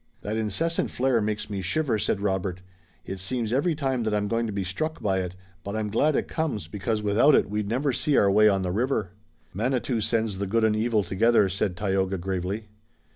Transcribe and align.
"That 0.23 0.35
incessant 0.35 0.89
flare 0.89 1.21
makes 1.21 1.47
me 1.47 1.61
shiver," 1.61 1.99
said 1.99 2.21
Robert. 2.21 2.61
"It 3.05 3.19
seems 3.19 3.53
every 3.53 3.75
time 3.75 4.01
that 4.01 4.15
I'm 4.15 4.27
going 4.27 4.47
to 4.47 4.51
be 4.51 4.63
struck 4.63 4.99
by 4.99 5.19
it, 5.19 5.35
but 5.63 5.75
I'm 5.75 5.91
glad 5.91 6.15
it 6.15 6.27
comes, 6.27 6.65
because 6.67 7.03
without 7.03 7.35
it 7.35 7.51
we'd 7.51 7.67
never 7.69 7.93
see 7.93 8.17
our 8.17 8.31
way 8.31 8.49
on 8.49 8.63
the 8.63 8.71
river." 8.71 9.11
"Manitou 9.53 10.01
sends 10.01 10.39
the 10.39 10.47
good 10.47 10.63
and 10.63 10.75
evil 10.75 11.03
together," 11.03 11.49
said 11.49 11.77
Tayoga 11.77 12.17
gravely. 12.17 12.69